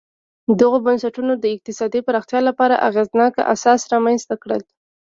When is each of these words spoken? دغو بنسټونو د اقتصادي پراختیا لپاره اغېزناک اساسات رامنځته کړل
دغو 0.59 0.77
بنسټونو 0.85 1.33
د 1.37 1.45
اقتصادي 1.55 1.99
پراختیا 2.07 2.39
لپاره 2.49 2.81
اغېزناک 2.87 3.33
اساسات 3.53 3.89
رامنځته 3.93 4.35
کړل 4.43 4.61